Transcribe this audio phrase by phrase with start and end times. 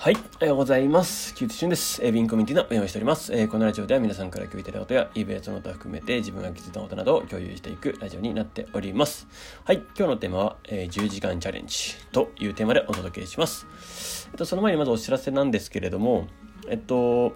[0.00, 1.34] はい、おはようございます。
[1.34, 2.00] キューティシュンです。
[2.04, 3.34] えー、ビンコミュニティの運営をしております。
[3.34, 9.26] えーこのラジオでは皆さんから共有いただいたことや、イベントのことを含めて自分が気づいたことなどを共有していくラジオになっております。
[9.64, 13.66] はい、今日のテーマは、えー10時間チャレンジというテーマでお届けします。
[14.30, 16.28] えっと、その前にまずお知らせなんですけれども、
[16.68, 17.34] えっと、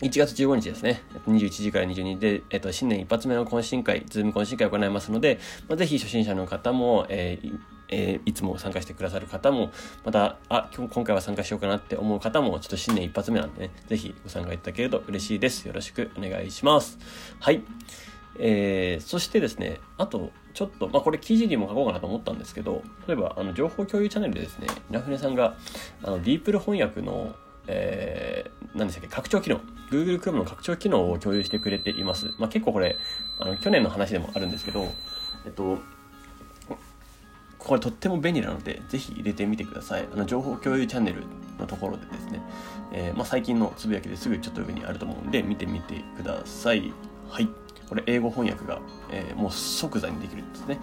[0.00, 1.02] 1月15日ですね。
[1.26, 7.58] 21時から22時で、えっと、新年一発目の懇親会、 Zoom 懇親会を行いますので、まあ、ぜひ初心者の方も、えー
[7.88, 9.70] えーいつも参加してくださる方も、
[10.04, 15.66] また、あ、今日今回は参加しようかなって思う方も、ちょっと新年一発目なんでね、ぜひご参加いただけると嬉しいです。
[15.66, 16.98] よろしくお願いします。
[17.40, 17.62] はい。
[18.38, 25.56] えーそしてですね、あと、ちょっと、まあ、これ記事にも書こうかなと思ったんですけど、例えば、あの、情報共有チャンネルでですね、稲船さんが、
[26.02, 27.34] あの、ディープル翻訳の、
[27.68, 29.60] えー、何でしたっけ、拡張機能、
[29.90, 32.26] Google Chrome の拡張機能を共有してくれています。
[32.38, 32.96] まあ、結構これ、
[33.38, 34.88] あの、去年の話でもあるんですけど、
[35.46, 35.78] えっと、
[37.58, 40.08] これとっても便利なので、ぜひ入れてみてください。
[40.12, 41.24] あの、情報共有チャンネル
[41.58, 42.40] のところでですね、
[42.92, 46.92] えーまあ、最近のつぶやきですぐちょっと上にあると思うんで、見てみてください。
[47.28, 47.48] はい。
[47.88, 50.78] これ、英語翻訳が、えーもう即座にできるんですね。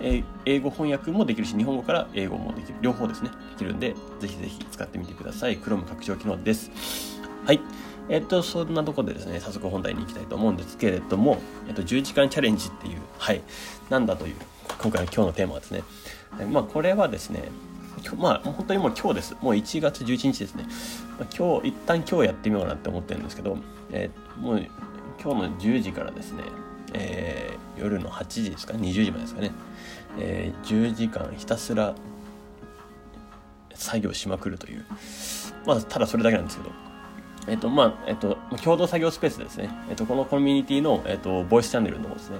[0.00, 2.78] えー英語翻訳もできるし、日本語から英語もできる。
[2.80, 3.30] 両方ですね。
[3.30, 5.58] できるんで、ぜひぜひ使ってみてください。
[5.58, 6.70] Chrome 拡張機能です。
[7.44, 7.60] はい。
[8.08, 13.40] えっと、そんなところでですね、早速本題に行きたいと思うんですけれども、えっと、10時間チャレンジっていう、はい、
[13.88, 14.34] なんだという、
[14.80, 15.82] 今回の今日のテーマはですね、
[16.50, 17.50] まあ、これはですね、
[18.16, 19.36] まあ、本当にもう今日です。
[19.42, 20.64] もう1月11日ですね。
[21.18, 23.58] まあ、今日、一旦今日やってみようかなって思ってるんですけど、
[23.92, 24.66] えーもう
[25.22, 26.44] 今日の10時からですね、
[26.94, 29.52] えー夜の8時ですか、20時までですかね、
[30.18, 31.94] えー10時間ひたすら
[33.74, 34.84] 作業しまくるという、
[35.66, 36.70] まあ、ただそれだけなんですけど、
[37.46, 39.70] えっと、まあ、えっと、共同作業スペースですね。
[39.88, 42.38] えっと、このコミュニティの、えっと、ボイスチャンネルのですね、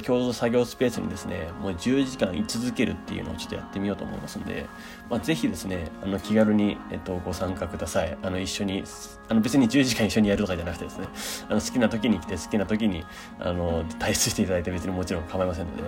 [0.00, 4.66] 共同作業スペースにですね、もう10時間居続けるっていうのをちょっとやってみようと思いますんで、
[5.08, 8.16] まあ、ぜひですね、あの、気軽に、えっと、ご参加ください。
[8.22, 8.84] あの、一緒に、
[9.28, 11.06] あの、別に10時間一緒にやるとかじゃなくてですね、
[11.48, 13.04] あの、好きな時に来て、好きな時に、
[13.38, 15.82] あの、退出していただいて別にもちろん構いませんので、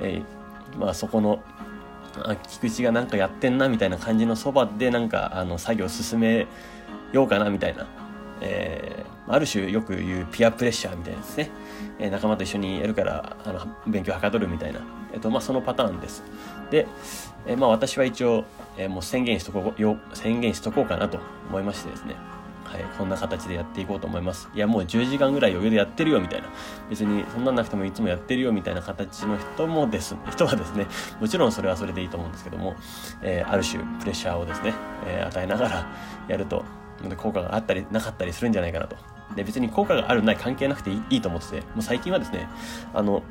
[0.00, 1.42] えーまあ、そこの、
[2.24, 6.46] あ菊池がなんかやってんなみたいな感じのそばでなんかあの作業を進め
[7.12, 7.86] ようかなみたいな、
[8.40, 11.50] えーある種よく言うピアプレッシャーみたいなですね、
[11.98, 14.80] えー仲間と一緒にやるからあの勉強はかどるみたいな、
[15.12, 16.22] えっとまあ、そのパターンです。
[16.70, 16.86] で、
[17.46, 18.44] えーまあ、私は一応、
[18.78, 21.18] えーもう宣言しとこうよ宣言しとこうかなと
[21.50, 22.16] 思いましてですね。
[22.64, 24.50] はい、こんな形でやっていこうと思います。
[24.54, 26.48] いや、もう10時間ぐらい余裕でやってるよみたいな。
[26.90, 30.86] 別にそんなんなくてもいつもやってるよみたいな形の人もです、 人はですね、
[31.18, 32.76] もちろんそれはそれでいいと思うんですけども、
[33.22, 34.74] えーある種プレッシャーをですね、
[35.06, 35.86] えー与えながら
[36.28, 36.62] やると、
[37.16, 38.96] 効果があったりなかったりするんじゃないかなと。
[39.36, 42.48] で、別に効果があるない関係なくていいと思ってて、もう最近はですね、
[42.94, 43.22] あの、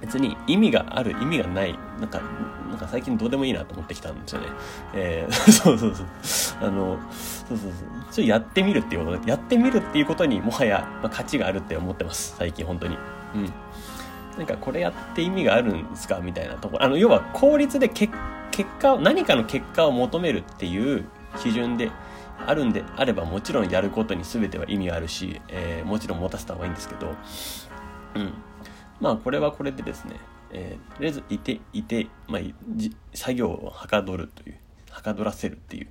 [0.00, 2.22] 別に意味がある意味がないなんか
[2.68, 4.46] なんか最近どうでもいいなと思ってきたんですよね。
[4.94, 6.06] えー そうそうそう。
[6.62, 6.98] あの
[7.48, 7.70] そうそうそう。
[7.70, 7.72] ちょ
[8.12, 12.34] っとやってみるっていうことやってみるっていうことにもはや、まあ、価値があるって思ってます。
[12.38, 12.96] 最近本当に。
[13.34, 13.52] うん。
[14.38, 16.78] なんかこれやって意味があるんですかみたいなとこ。
[16.78, 18.14] ろあの要は効率で結
[18.50, 21.04] 結果を何かの結果を求めるっていう
[21.38, 21.90] 基準で
[22.46, 27.14] あるんであればもちろんやることに全ては意味があるし、えーもちろん持たせた方がいいんですけど
[28.14, 28.34] うん。
[29.00, 30.16] まあこれはこれでですね、
[30.52, 32.40] えーとりあえずいていて、まあ、
[32.74, 34.56] じ作業をはかどるという
[34.90, 35.88] はかどらせるっていう、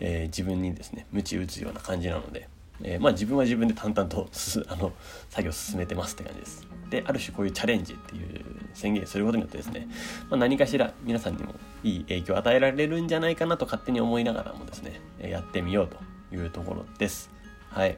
[0.00, 2.48] えー自分にですね鞭打つような感じなので、
[2.82, 4.28] えーまあ自分は自分で淡々と
[4.68, 4.92] あの
[5.28, 6.66] 作業を進めてますって感じです。
[6.90, 9.88] である種こういうチャレンジっていう宣言することによってですね、
[10.30, 15.96] まあ、何かしら皆さんにもいい影響を与えられるんじゃないかなと勝手に思いながらもですねやってみようと
[16.34, 17.30] いうところです。
[17.70, 17.96] はい。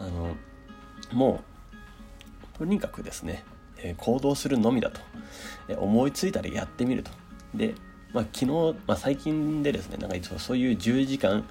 [0.00, 0.34] あの
[1.12, 1.42] も
[2.54, 3.44] うとにかくですね、
[3.96, 5.00] 行動するのみだと、
[5.76, 7.10] 思いついたらやってみると。
[7.54, 7.74] で、
[8.12, 11.44] まあ、昨日、まあ、最近でですねなんかそうそういう10時間、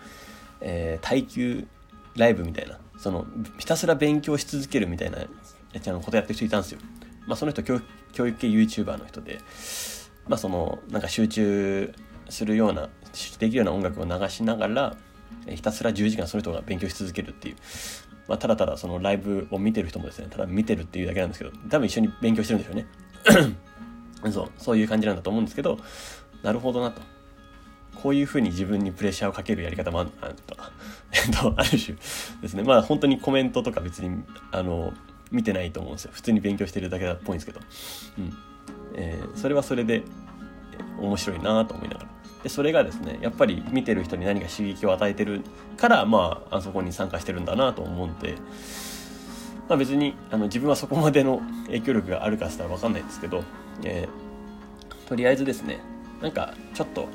[0.62, 1.68] えー耐久
[2.16, 3.26] ライブみたいなその
[3.58, 6.80] ひたすら勉強し続けるみたいなやつのことやってる人いたんですよ、
[7.26, 9.40] まあ、その人教育教育系 YouTuber の人で、
[10.28, 11.94] まあ、そのなんか集中
[12.30, 12.90] するような
[13.40, 14.98] できるような音楽を流しながら
[15.48, 17.56] ひたすら10時間その人が勉強し続けるっていう。
[18.28, 22.86] まあ、ただただそのライブを見てる人もですねただ見てるっていうだけなんですけど多分一緒に勉強してるんでしょうね。
[24.32, 25.80] そうそういう感じなんだと思うんですけど
[26.44, 27.02] なるほどなと。
[27.96, 30.10] こういうふうに自分にプレッシャーをかけるやり方もある
[30.48, 30.72] とか
[31.14, 31.96] えっとある種
[32.42, 32.64] ですね。
[32.64, 34.94] まあ本当にコメントとか別にあの
[35.32, 36.12] 見てないと思うんですよ。
[36.14, 37.60] 普通に勉強してるだけだっぽいんですけど、
[38.18, 38.34] うん。
[38.96, 40.04] えーそれはそれでえ
[41.00, 42.08] 面白いなと思いながら。
[42.44, 45.42] でそれがですねやっぱり見てる人に何か刺激を与えてる
[45.78, 48.36] からまああそこに参加してるんだなと思うんで、
[49.70, 53.44] まあ、別にあの自分はそこまでの影響力があるかしたら分かんないんですけど、
[53.84, 54.32] えー
[55.08, 55.82] とりあえずですね
[56.22, 57.10] なんかちょっと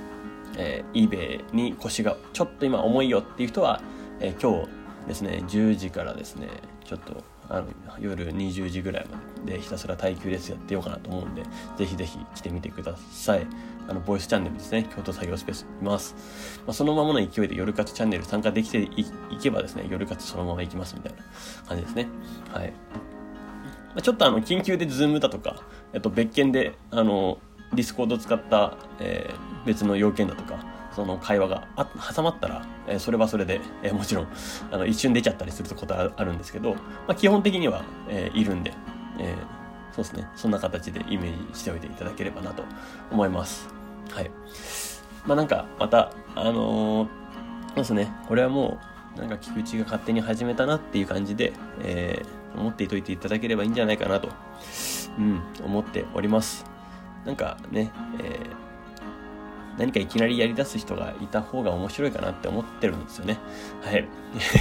[0.56, 3.80] えー、eBay に腰がちょっと今重いよっていう人は、
[4.20, 4.68] えー、今日
[5.08, 6.48] ですね10時からですね
[6.84, 7.66] ちょっとあの
[8.00, 11.42] 夜20時ぐらいまでひたすら耐久レースやってようかなと思うんで
[11.76, 13.46] ぜひぜひ来てみてください。
[13.88, 16.16] あのボイスチャンネルですね京都作業スペースいます、
[16.66, 18.90] まあ、そのままの勢いで夜活チャンネル参加できてい
[19.40, 21.18] けばですね夜活そのまま行きますみたいな
[21.68, 22.08] 感じですね。
[22.52, 22.72] はい。
[24.02, 25.62] ちょっとあの緊急で Zoom だとか、
[25.92, 27.38] えっと、別件であの
[27.74, 30.64] Discord 使った、えー、別の要件だとか
[30.94, 34.28] その会話があ挟まったら、えー、それはそれで、えー、もちろん
[34.70, 38.72] あの一瞬出ちゃったりすることはあるんですけど、まあ、基本的には、えー、いるんで、
[39.18, 40.28] えー、そうですね。
[40.34, 42.62] そんな形でイメージしておいていただければなと
[43.10, 43.68] 思います。
[44.10, 44.30] はい。
[45.26, 47.08] まあなんかまたあの、
[47.68, 48.10] そうですね。
[48.26, 48.78] これはも
[49.16, 51.52] うなんか菊池が勝手に始めたなっていう感じで、
[51.82, 54.30] えー、思っていといていただければいいんじゃないかなと、
[55.18, 56.75] うん、思っております。
[57.26, 58.66] なんかね、えー
[59.78, 63.38] 何かいきなりやり出す人がいた方が面白いかなって思ってるんですよね。
[63.82, 64.08] はい。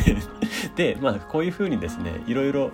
[0.75, 2.71] で、まあ、こういうふうにですね、いろいろ、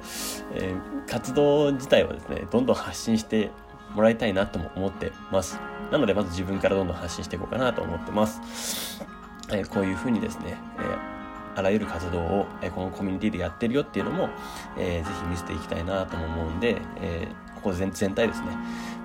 [0.54, 3.52] えー、活動自体はですね、どんどん発信して
[3.94, 5.60] もらいたいなとも思ってます。
[5.92, 9.06] なので、まず自分からどんどん発信していこうかなと思ってます。
[9.50, 14.30] えー、こういうふうにですね、えー、あらゆる活動を、え、このコミュニティでやってるよっていうのも、
[14.78, 18.48] えー、ぜひ見せていきたいなとも思うんで、えー、ここ全全体ですね、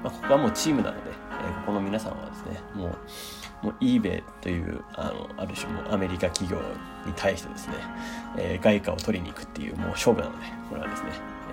[0.03, 2.99] まあ、ここはもうチームなので、えここの皆さんはですねもう
[3.63, 6.59] もう eBay というあのある種もアメリカ企業
[7.07, 7.75] に対してですね、
[8.37, 11.11] えー、外貨を取りに行くっていうもう勝負なのでこれはですね、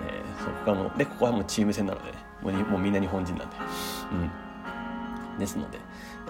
[0.08, 3.56] えー、そこはもうでここはもうチーム戦なので、ね、もうもうみんな日本人なんで、
[5.32, 5.78] うん、ですので、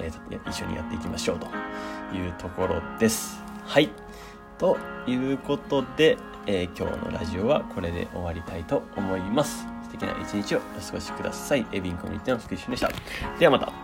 [0.01, 1.47] えー、一緒にやっていきましょうと
[2.17, 3.43] いうところです。
[3.65, 3.91] はい。
[4.59, 6.17] ということで、
[6.47, 9.74] えー、今日のラジオはこれで終わりたいと思います。
[9.99, 11.67] 敵な一日をお過ごしください。
[11.73, 12.91] エビンコミュニティの福井俊でした。
[13.39, 13.84] ではまた。